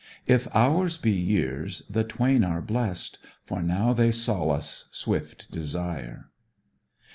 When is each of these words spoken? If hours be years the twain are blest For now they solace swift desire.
If 0.25 0.47
hours 0.55 0.97
be 0.97 1.11
years 1.11 1.83
the 1.87 2.03
twain 2.03 2.43
are 2.43 2.59
blest 2.59 3.19
For 3.45 3.61
now 3.61 3.93
they 3.93 4.09
solace 4.09 4.89
swift 4.91 5.51
desire. 5.51 6.29